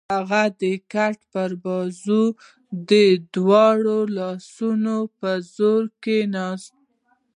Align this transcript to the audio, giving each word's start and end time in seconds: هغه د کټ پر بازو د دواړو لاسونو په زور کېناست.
هغه 0.15 0.43
د 0.61 0.63
کټ 0.93 1.17
پر 1.33 1.51
بازو 1.63 2.23
د 2.89 2.91
دواړو 3.35 3.97
لاسونو 4.17 4.95
په 5.19 5.29
زور 5.55 5.83
کېناست. 6.03 6.73